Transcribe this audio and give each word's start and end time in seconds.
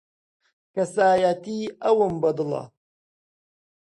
کەسایەتیی 0.75 1.73
ئەوم 1.83 2.13
بەدڵە. 2.21 2.63